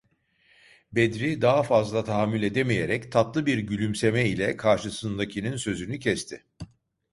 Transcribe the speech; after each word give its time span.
Bedri 0.91 1.41
daha 1.41 1.63
fazla 1.63 2.03
tahammül 2.03 2.43
edemeyerek 2.43 3.11
tatlı 3.11 3.45
bir 3.45 3.57
gülümseme 3.57 4.29
ile 4.29 4.57
karşısındakinin 4.57 5.55
sözünü 5.57 5.99
kesti: 5.99 6.45